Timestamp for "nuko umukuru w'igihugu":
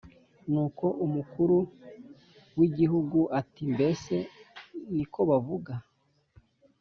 0.51-3.19